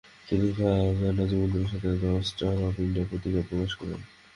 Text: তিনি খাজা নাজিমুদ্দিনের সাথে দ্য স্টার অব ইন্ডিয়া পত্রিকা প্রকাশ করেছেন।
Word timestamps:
তিনি 0.27 0.47
খাজা 0.51 1.09
নাজিমুদ্দিনের 1.17 1.69
সাথে 1.71 1.89
দ্য 2.01 2.11
স্টার 2.29 2.55
অব 2.67 2.75
ইন্ডিয়া 2.83 3.07
পত্রিকা 3.09 3.41
প্রকাশ 3.49 3.71
করেছেন। 3.75 4.01